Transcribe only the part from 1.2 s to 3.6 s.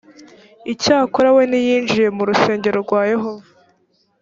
we ntiyinjiye mu rusengero rwa yehova.